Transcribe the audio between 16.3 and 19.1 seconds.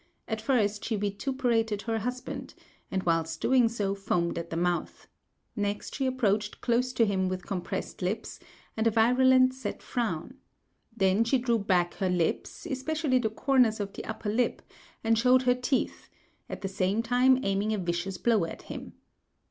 at the same time aiming a vicious blow at him.